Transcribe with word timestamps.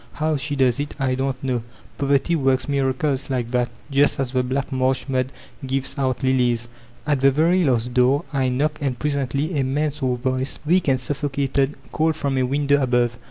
How 0.13 0.35
she 0.35 0.55
does 0.55 0.79
it, 0.79 0.95
I 0.99 1.13
don't 1.13 1.43
know; 1.43 1.61
poverty 1.99 2.35
works 2.35 2.67
miracles 2.67 3.29
like 3.29 3.51
that, 3.51 3.69
just 3.91 4.19
as 4.19 4.31
the 4.31 4.43
bhck 4.43 4.71
marsh 4.71 5.05
mud 5.07 5.31
gives 5.63 5.95
out 5.95 6.23
lilies. 6.23 6.69
At 7.05 7.21
the 7.21 7.29
very 7.29 7.63
last 7.63 7.93
door 7.93 8.23
I 8.33 8.49
knocked, 8.49 8.81
and 8.81 8.97
presently 8.97 9.59
a 9.59 9.63
man's 9.63 9.99
voice, 9.99 10.57
weak 10.65 10.87
and 10.87 10.99
suffocated, 10.99 11.75
called 11.91 12.15
from 12.15 12.39
a 12.39 12.47
window 12.47 12.81
above. 12.81 13.19